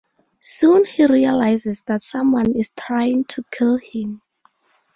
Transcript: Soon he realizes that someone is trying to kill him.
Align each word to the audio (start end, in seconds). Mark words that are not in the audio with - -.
Soon 0.41 0.83
he 0.83 1.05
realizes 1.05 1.81
that 1.83 2.01
someone 2.01 2.55
is 2.59 2.69
trying 2.75 3.23
to 3.25 3.43
kill 3.51 3.77
him. 3.77 4.19